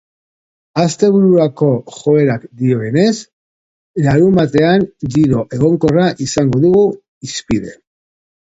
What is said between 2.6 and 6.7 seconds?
dioenez, larunbatean giro egonkorra izango